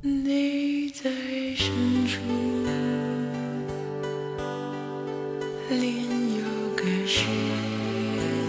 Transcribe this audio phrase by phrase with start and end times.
[0.00, 1.10] 你在
[1.56, 2.20] 深处
[2.64, 2.70] 的
[5.70, 6.40] 另一
[6.76, 7.24] 个世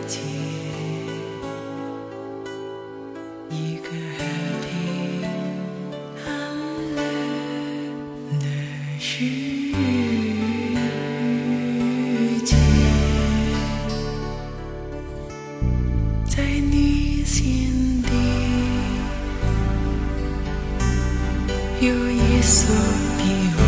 [0.08, 0.20] 界，
[3.50, 4.24] 一个黑
[4.62, 4.70] 天
[6.24, 6.30] 暗
[6.96, 7.02] 了
[8.40, 8.46] 的
[9.00, 9.49] 世。
[21.82, 22.68] 有一束
[23.56, 23.59] 光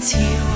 [0.00, 0.49] 潮